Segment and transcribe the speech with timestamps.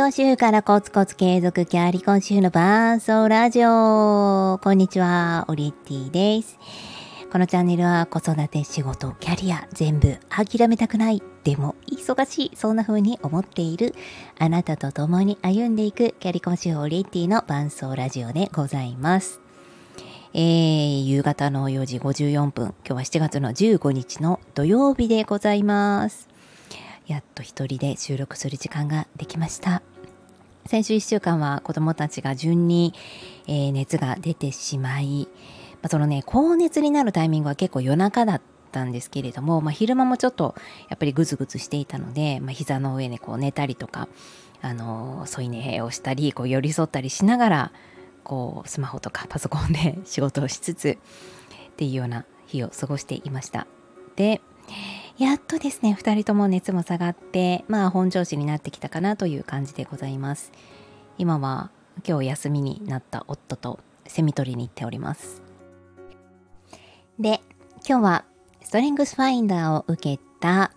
[0.00, 4.58] 業主婦からコツコツ継続キャリコン主婦の伴奏ラジオ。
[4.62, 6.58] こんにちは、オリッティです。
[7.30, 11.22] このチャンネルは子育て、仕事、キャリア、全部諦めたくない。
[11.44, 12.50] でも忙しい。
[12.56, 13.94] そんな風に思っている
[14.38, 19.42] あなたと共に歩んでいくキャリコン主婦オリッティの伴奏ラジオでございます。
[20.32, 26.30] えー、夕方の4時54分、今日は7月の15日の土曜日でございます。
[27.10, 29.82] やっと一人で収録する時間ができました
[30.70, 32.94] 先週1週間は子どもたちが順に、
[33.48, 35.26] えー、熱が出てしまい、
[35.82, 40.54] まあ、そのね高熱になるタイミングは結構夜中だったんですけれども、まあ、昼間もちょっと
[40.88, 44.08] やっぱりグズグズしていたので、まあ、膝の上でこう寝たりとか
[44.62, 47.72] あの添い寝をしたりこう寄り添ったりしながら
[48.22, 50.98] こうスマホとかパソコンで 仕事をしつつ
[51.72, 53.66] っていうような日を過ごしていました。
[54.14, 54.40] で
[55.20, 60.50] やっとですね2人とも熱も下がってまあ本調子になってきたかなという感じでございます。
[61.18, 61.70] 今は
[62.08, 65.42] 今日休みになった夫とセミ取りに行っております。
[67.18, 67.42] で
[67.86, 68.24] 今日は
[68.62, 70.72] ストレングスファインダーを受けた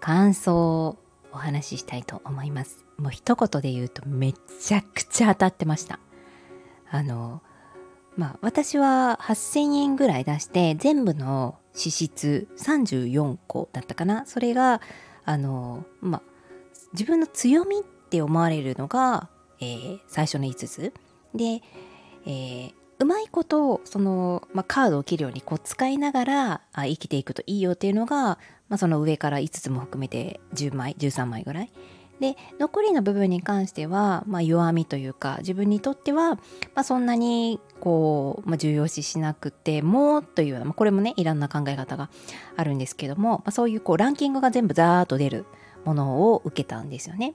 [0.00, 0.98] 感想を
[1.32, 2.84] お話ししたいと思います。
[2.98, 5.98] もう一言で言うとめちゃくちゃ当たってました。
[6.90, 7.40] あの
[8.18, 14.26] まあ私は8000円ぐらい出して全部の脂質34個だったかな。
[14.26, 14.80] それが
[15.24, 16.22] あのまあ
[16.92, 19.28] 自分の強みって思われるのが、
[19.60, 20.92] えー、最初の5つ。
[21.34, 21.62] で、
[22.26, 31.72] えー、うまいことその、まあ、カードを切るようにこう使いながらあ生きていくといいよっていうのが、まあ、その上から5つも含めて10枚13枚ぐらい。
[32.22, 36.40] で残りの部分に関しては、まあ、弱みというか自分にとっては、ま
[36.76, 42.10] あ、そんなにこう、まあ、重要視しなくてもというような、まあ、これもねいろんな考え方が
[42.56, 45.46] あるんですけども、まあ、そういうこうランキングが全部ザーッと出る
[45.84, 47.34] ものを受けたんですよね。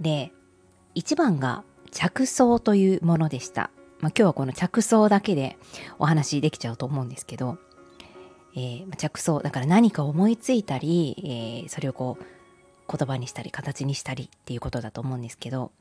[0.00, 0.32] で
[0.96, 3.70] 1番が着想というものでした。
[4.00, 5.56] まあ、今日はこの着想だけで
[5.98, 7.56] お話できちゃうと思うんですけど、
[8.54, 12.35] えー、着想だから何か思いついたり、えー、それをこう
[12.90, 15.72] 言葉にしたり形にしたりっていうことだと思うんですけど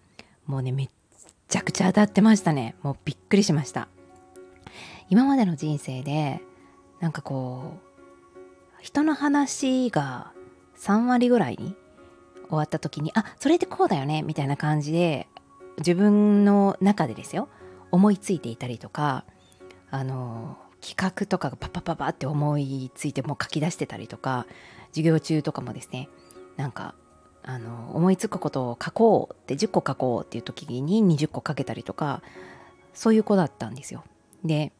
[0.45, 0.89] もうねめっ
[1.47, 2.75] ちゃくちゃ当たってましたね。
[2.81, 3.87] もうびっくりしました。
[5.09, 6.41] 今までの人生で
[6.99, 7.85] なんかこう
[8.81, 10.31] 人の話が
[10.77, 11.75] 3割ぐらいに
[12.49, 15.27] 終わった時にあそれってこうだよねみたいな感じで
[15.77, 17.49] 自分の中でですよ
[17.91, 19.25] 思いついていたりとか
[19.89, 24.45] あの企画とかがパパパパって思いついてもう書き出してたりとか
[24.89, 26.09] 授業中とかもですね
[26.57, 26.95] なんか
[27.43, 32.21] あの思いつくことを書こうって10個書こうっていう時に20個書けたりとか
[32.93, 34.03] そういう子だったんですよ。
[34.43, 34.71] で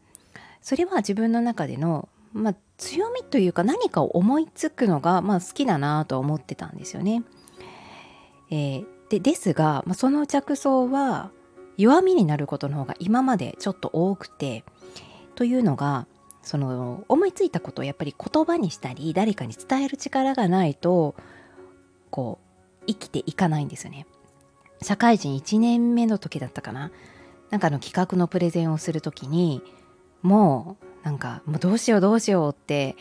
[0.62, 7.24] それは自分の中での、まあ、強みというか何かを思いつくのが、まあ、好きだなと思ってたんですよね。
[8.50, 11.30] えー、でですが、まあ、その着想は
[11.78, 14.64] 弱みになることの方が今までちょっと多くて
[15.36, 16.08] というのが
[16.42, 21.16] その思いついたことをやっぱり言葉にしたり誰かに伝える力がないと
[22.16, 22.40] こ
[22.82, 24.08] う生きていかないんですよね。
[24.82, 26.92] 社会人1年目の時だったかな
[27.50, 29.62] なんかの企画のプレゼンをする時に
[30.22, 32.96] もうなんかもうどうしようどうしようって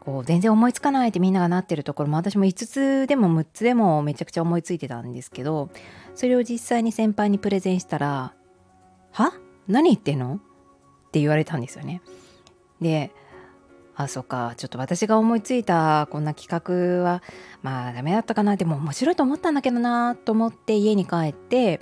[0.00, 5.68] こう全然思いつかないってみんながなってるところも私も5つでも6つでもめちゃくちゃ思いついてたんですけど
[6.14, 8.32] それを実際に先輩にプレゼンしたら
[9.12, 9.34] 「は？
[9.68, 10.36] 何言ってんの?」
[11.08, 12.00] って言われたんですよね。
[12.80, 13.12] で
[13.96, 14.54] あそっか。
[14.56, 17.22] ちょっと私が思いついたこんな企画は
[17.62, 18.56] まあダメだったかな。
[18.56, 21.80] でも面白いと思ったんだけどなと思って家に帰って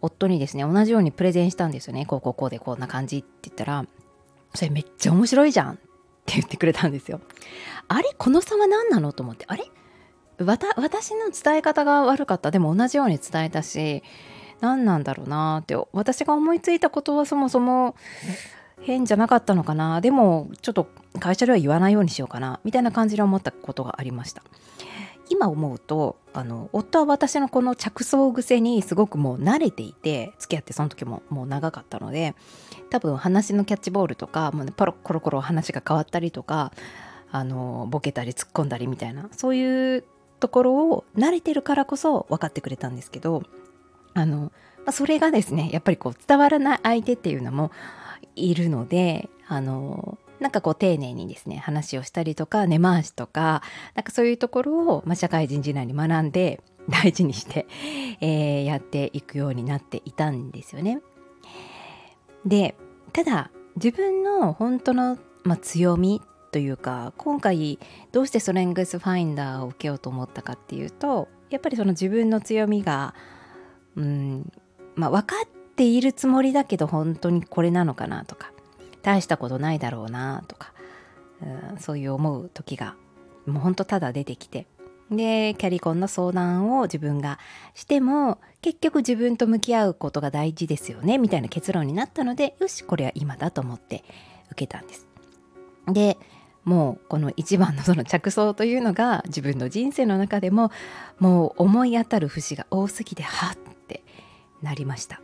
[0.00, 2.06] 夫にですね同じようにプレゼンしたんですよね。
[2.06, 3.84] こうこうこうでこんな感じって言ったら
[4.54, 5.74] それめっちゃ面白いじゃんっ
[6.26, 7.20] て言ってくれたんですよ。
[7.86, 9.44] あれこの差は何なのと思って。
[9.48, 9.64] あれ？
[10.40, 12.50] 私の伝え方が悪かった。
[12.50, 14.02] でも同じように伝えたし
[14.60, 15.76] 何なんだろうなって。
[15.92, 17.96] 私が思いついたことはそもそも
[18.80, 20.00] 変じゃなかったのかな？
[20.00, 22.60] でもちょっと会社では言わないようにしようかな？
[22.64, 24.42] みたいな感じで思ったことがありました。
[25.30, 32.34] 今思うとあの夫は私のこの着想癖にすごくもう慣れていて付き合ってその時ももう長かったので
[32.88, 36.72] 多分話のキャッチボールとかもう、ね、ポロコロコロ話が変わったりとか
[37.30, 40.04] あのボケたり突っ込んだりみたいなそういう
[40.40, 43.42] ところを慣れてるからこそ分かってくれたんですけど
[44.14, 44.50] あの、ま
[44.86, 47.70] あ、それがですねやっぱりこう伝わらない相手っていうのも
[48.36, 53.62] いるのであのなんかこう丁寧にですね話をしたりとか根回しとか
[53.94, 57.66] なんかそういうところを、まあ、社会人時代に学んで大事にして、
[58.22, 61.00] えー、やっていくようになっていたんですよね。
[62.46, 62.76] で
[63.12, 67.78] ただ自分の本当の、まあ、強みというか今回
[68.12, 73.14] どうしてストレングスファインダーを受けようと思ったかっていうとやっぱりその自分の強みが
[73.96, 74.52] うん
[74.94, 75.36] まあ分か
[75.78, 78.50] っているつもりだけど本当にこれなのかなとか
[79.02, 80.72] 大したことないだろうなとか、
[81.40, 82.96] うん、そういう思う時が
[83.46, 84.66] もうほんとただ出てきて
[85.08, 87.38] でキャリコンの相談を自分が
[87.74, 94.02] しても結局自分と向き合うことが大事ですよねみたいな結論になったのでよしこれは今だと思って
[94.50, 95.06] 受けたんです。
[95.86, 96.18] で
[96.64, 100.72] もうこの一番のその着想というのが自分の人生の中でも
[101.20, 104.02] もう思い当たる節が多すぎてはって
[104.60, 105.20] なりました。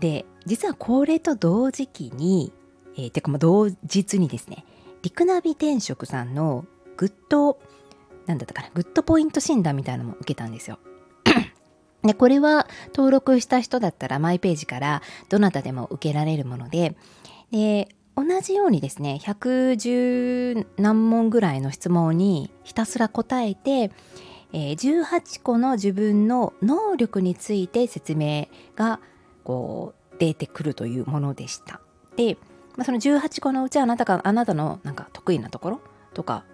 [0.00, 2.52] で実はこれと同時期に、
[2.96, 4.64] えー、てかもう同日にですね
[5.02, 6.64] リクナビ転職さんの
[6.96, 7.58] グッド
[8.26, 10.78] なんだったかなグッドポイント診断みたいなのも受けたんですよ。
[12.02, 16.96] でこれは登録した人だったらマイページからどなたでも受けられるもので
[17.50, 23.92] で同じようにですね110何問ぐらいの質問にひたすら答えて、
[24.52, 29.00] えー、18個の自分の能力について説明が
[29.48, 31.80] こう出てくるというものでした。
[32.16, 32.36] で、
[32.76, 35.80] まあ、その18個のうちあなたがあなたのなんか得意なところ
[36.12, 36.44] とか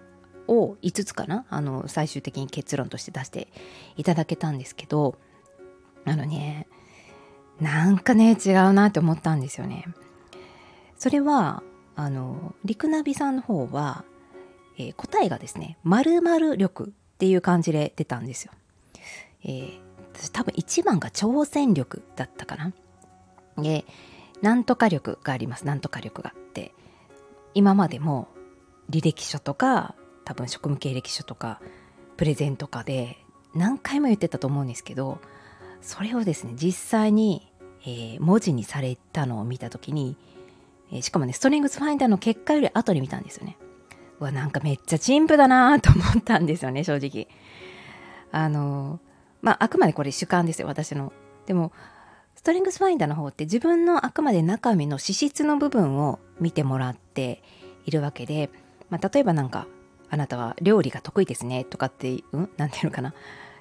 [0.47, 3.49] を5つかなあの最終的に結論として出して
[3.97, 5.15] いただけたんですけど
[6.05, 6.67] あのね
[7.59, 9.85] なんかね違うなって思ったんですよね。
[10.97, 11.63] それは
[11.97, 14.05] あのリクナビさんの方は、
[14.77, 18.53] えー、答えがですね〇〇力っていう感じで出たんですよ。
[19.43, 19.79] えー、
[20.13, 22.71] 私多分1番が挑戦力だったかな。
[23.57, 23.85] で
[24.41, 25.65] なんとか力があります。
[25.65, 26.73] なんとか力があって。
[27.55, 28.27] 今までも
[28.89, 31.61] 履歴書とか多分職務経歴書とか
[32.17, 33.17] プレゼンとかで
[33.55, 35.19] 何回も言ってたと思うんですけど
[35.81, 40.17] それをですね実際に、えー、文字にされたのを見た時に、
[40.91, 43.57] えー、しかもねストリングスファインダーの結果より後に見たんですよね。
[44.19, 47.27] うわなんかめっちゃ陳腐だなと思ったんですよね正直。
[48.31, 48.99] あの
[49.41, 51.13] まああくまでこれ主観ですよ私の。
[51.45, 51.71] でも
[52.45, 57.41] ストリングスファインダーの方って自分のあくまで中身の資質の部分を見てもらって
[57.87, 58.51] いるわけで、
[58.91, 59.65] まあ、例えばなんか
[60.11, 62.49] あなたは料理が得意ですねとかってうん？
[62.57, 63.15] なんていうのかな？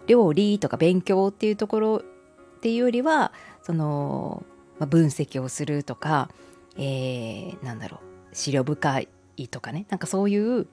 [0.07, 2.03] 料理とか勉強っていうところ
[2.57, 3.33] っていうよりは
[3.63, 4.45] その、
[4.79, 6.29] まあ、分析をするとか、
[6.77, 8.01] えー、なんだろ
[8.33, 8.37] う？
[8.37, 9.01] 資料深
[9.39, 9.87] いとかね？
[9.89, 10.67] なんかそういう、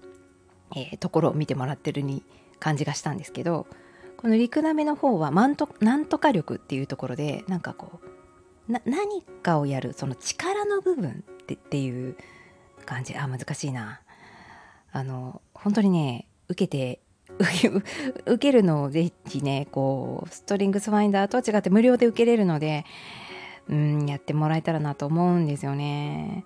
[0.75, 2.25] えー、ところを見てもらってるに
[2.59, 3.67] 感じがしたんですけど
[4.21, 12.15] この陸鍋の方はなんとなんとか力っていうところでなんかこう何かをやるその力の部分ってっていう
[12.85, 14.01] 感じあ難しいな
[14.91, 17.01] あの本当にね受けて
[18.25, 22.85] 受けるのをぜひねこうストリングスファインダーとは違って無料で受けれるので
[23.69, 26.45] うんやってもらえたらなと思うんですよね。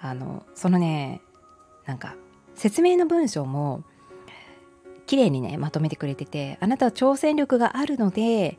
[0.00, 1.20] あのそのね
[1.86, 2.16] なんか
[2.54, 3.84] 説明の文章も
[5.12, 8.56] 綺麗にねまとめてくれててあなたは挑戦力があるので、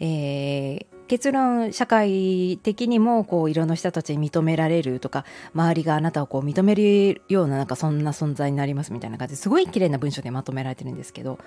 [0.00, 5.24] えー、結論社会的にもこういろんな人たちに認められるとか
[5.54, 11.38] 周りがあなたをこう認めるようななんかそんな存在になりますみたいな感じですごい綺麗な文章でまとめられてるんですけど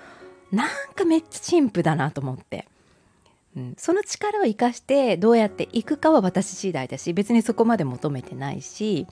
[0.50, 2.66] なんかめっちゃ陳腐だなと思って、
[3.76, 9.06] その力を生かしてどうやっていくかは私次第だし別にそこまで求めてないし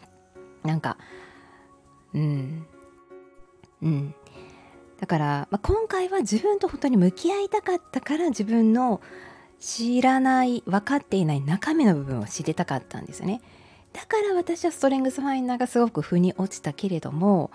[0.65, 0.97] なんか
[2.15, 2.67] うん
[3.83, 4.15] うん。
[5.01, 9.01] だから、まあ、今回は自分と本当に向き合いたかったから自分の
[9.61, 13.43] 知らない分かっていない中身の部分を知りたかったんですよね
[13.93, 17.51] だから私はストレングスファインダーがすごく腑に落ちたけれども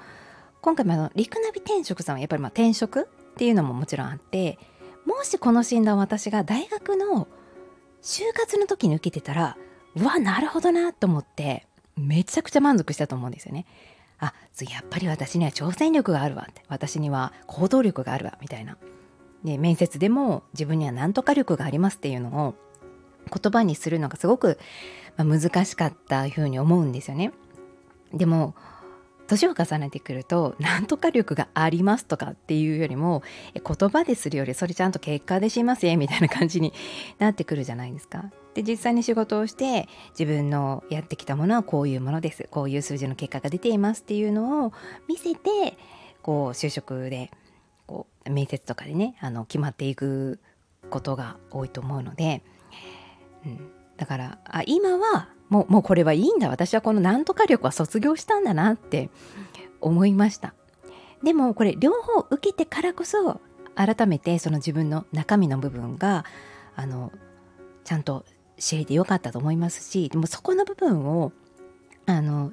[0.61, 3.05] 今回もあのリクナビ転職さんはやっぱりま転職っ
[3.35, 4.57] ていうのももちろんあって
[5.05, 7.27] もしこの診断を私が大学の
[8.01, 9.57] 就活の時に受けてたら
[9.95, 11.67] うわなるほどなと思って
[11.97, 13.65] めちゃくちゃ満足したと思うんですよね。
[14.21, 18.77] あやっぱり私には挑戦力があるわって私には行動力があるわみたいな
[19.43, 22.55] で面接でも自分には何とか力がありますっていうのを
[23.33, 24.59] 言葉にするのがすごく
[25.17, 27.31] 難しかったふうに思うんですよね。
[28.13, 28.55] でも
[29.27, 33.23] 年を重ねてくると何とか力がありますとかっていうよりも
[33.53, 36.73] 言葉でするよりそれちゃんと結果でしますよみたいな感じに
[37.17, 38.25] なってくるじゃないですか。
[38.53, 42.47] で実際に仕事をして自分のやってきたものはこういうものです。
[42.51, 44.73] こういう数字の結果が出ていますっていうのを
[45.07, 45.77] 見せて
[46.21, 47.31] こう就職で
[47.87, 50.39] こう面接とかでねあの決まっていく
[50.89, 52.43] ことが多いと思うので、
[53.45, 56.49] うん、だからあ今はもうもうこれはいいんだ。
[56.49, 59.09] 私はこのなんとか力は卒業したんだなって
[59.79, 60.53] 思いました。
[61.23, 63.39] でもこれ両方受けてからこそ
[63.75, 66.25] 改めてその自分の中身の部分が
[66.75, 67.11] あの
[67.83, 68.25] ちゃんと
[68.61, 71.31] 知れてよかったと思いますしでもそこの部分を
[72.05, 72.51] あの、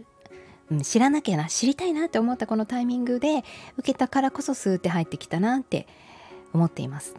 [0.83, 3.45] 知らなきゃな知りたいなって思ったこのタイミングで
[3.79, 5.87] 受けたからこそスーって入ってきたなって
[6.53, 7.15] 思っています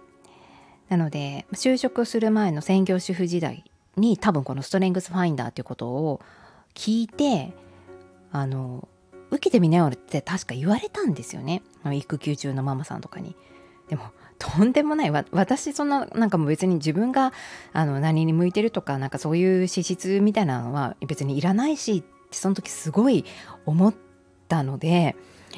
[0.89, 3.63] なので就職する前の専業主婦時代
[3.96, 6.22] に多分このストレングスファインダーっていうことを
[6.75, 7.53] 聞いて
[8.31, 8.88] あの
[9.31, 13.36] 受けてみなよって確か言われたんですよね育休中のママさんとかに。
[13.89, 14.03] でも
[14.38, 17.34] とんでもない私そんななんかもう別に自分が
[17.74, 23.25] あの何に向いてるとかなんかそういう資質みたいなのは別にいらないしってその時すごい
[23.65, 23.93] 思っ
[24.48, 25.17] たので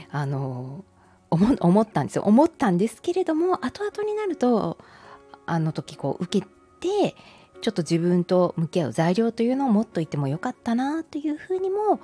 [0.10, 0.84] あの
[1.30, 4.78] 思ったんですよ思ったんですけれども後々になると
[5.46, 6.48] あの時こう受け
[6.80, 7.16] て
[7.62, 12.00] ちょっと自分と向き合う材料というのを持っといてもよかったなというふうにも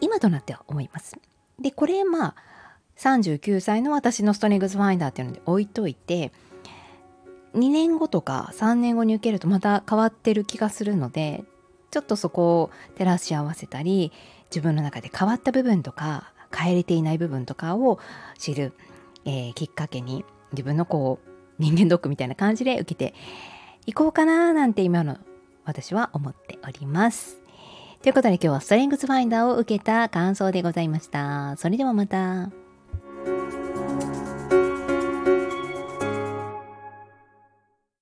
[0.00, 1.16] 今となっては思います。
[1.60, 2.34] でこれまあ
[2.98, 6.32] 39歳の私のストレングスファインダーっていうので置いといて
[7.54, 11.44] 2年後とか3年後に受けるとまた変わってる気がするので
[11.90, 14.12] ちょっとそこを照らし合わせたり
[14.50, 17.98] 自分の中で変わった部分とか変えれていない部分とかを
[18.38, 18.72] 知る、
[19.24, 23.14] えー、きっかけに自分のこう人間ドックみたいな感じで受けて
[23.86, 25.18] いこうかななんて今の
[25.64, 27.38] 私は思っております。
[28.02, 31.56] ということで今日はストレングスファインダーを受けた感想でございました。
[31.56, 32.65] それではまた。